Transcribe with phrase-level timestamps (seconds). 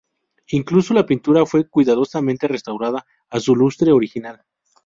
[0.47, 4.41] Incluso la pintura fue cuidadosamente restaurada a su lustre original.